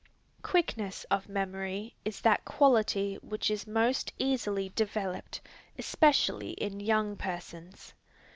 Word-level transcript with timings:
Quickness 0.41 1.03
of 1.11 1.29
memory 1.29 1.93
is 2.03 2.21
that 2.21 2.43
quality 2.43 3.19
which 3.21 3.51
is 3.51 3.67
most 3.67 4.11
easily 4.17 4.69
developed, 4.69 5.41
especially 5.77 6.53
in 6.53 6.79
young 6.79 7.15
persons. 7.15 7.93